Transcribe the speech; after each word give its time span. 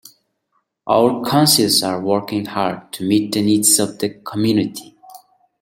Our 0.87 1.23
Councils 1.23 1.83
are 1.83 2.01
working 2.01 2.45
hard 2.45 2.91
to 2.93 3.07
meet 3.07 3.33
the 3.33 3.43
needs 3.43 3.77
of 3.77 3.99
the 3.99 4.09
community. 4.09 4.97